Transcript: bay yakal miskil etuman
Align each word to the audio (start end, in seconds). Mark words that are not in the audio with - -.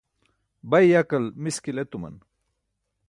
bay 0.69 0.85
yakal 0.91 1.25
miskil 1.43 1.77
etuman 1.83 2.15